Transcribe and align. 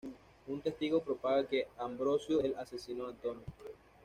Un 0.47 0.61
testigo 0.61 0.99
propaga 1.03 1.45
que 1.45 1.67
Ambrosio 1.77 2.39
es 2.39 2.45
el 2.45 2.55
asesino 2.55 3.03
de 3.03 3.11
Antonia. 3.11 3.45